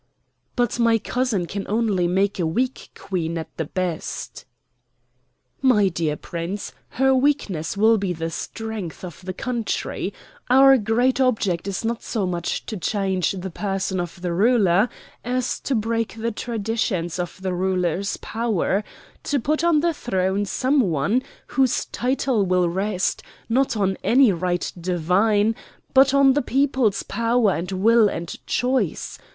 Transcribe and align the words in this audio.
"But 0.55 0.79
my 0.79 0.97
cousin 0.97 1.45
can 1.45 1.67
only 1.69 2.07
make 2.07 2.39
a 2.39 2.45
weak 2.47 2.89
Queen 2.99 3.37
at 3.37 3.55
the 3.57 3.65
best." 3.65 4.45
"My 5.61 5.89
dear 5.89 6.15
Prince, 6.15 6.71
her 6.97 7.13
weakness 7.13 7.77
will 7.77 7.99
be 7.99 8.11
the 8.11 8.31
strength 8.31 9.03
of 9.05 9.23
the 9.23 9.31
country. 9.31 10.11
Our 10.49 10.79
great 10.79 11.21
object 11.21 11.67
is 11.67 11.85
not 11.85 12.01
so 12.01 12.25
much 12.25 12.65
to 12.65 12.77
change 12.77 13.33
the 13.33 13.51
person 13.51 13.99
of 13.99 14.19
the 14.23 14.33
ruler 14.33 14.89
as 15.23 15.59
to 15.59 15.75
break 15.75 16.15
the 16.17 16.31
traditions 16.31 17.19
of 17.19 17.39
the 17.39 17.53
ruler's 17.53 18.17
power 18.17 18.83
to 19.25 19.39
put 19.39 19.63
on 19.63 19.81
the 19.81 19.93
throne 19.93 20.45
some 20.45 20.79
one 20.81 21.21
whose 21.45 21.85
title 21.85 22.43
will 22.43 22.67
rest, 22.67 23.21
not 23.47 23.77
on 23.77 23.97
any 24.03 24.31
right 24.31 24.73
divine, 24.81 25.55
but 25.93 26.11
on 26.11 26.33
the 26.33 26.41
people's 26.41 27.03
power 27.03 27.51
and 27.51 27.71
will 27.71 28.09
and 28.09 28.43
choice. 28.47 29.19